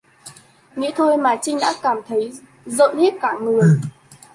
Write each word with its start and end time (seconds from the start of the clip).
nghĩ 0.75 0.91
thôi 0.95 1.17
mà 1.17 1.35
Trinh 1.41 1.59
đã 1.61 1.73
cảm 1.81 1.97
thấy 2.07 2.33
dợt 2.65 2.95
hết 2.95 3.13
cả 3.21 3.33
người 3.41 3.69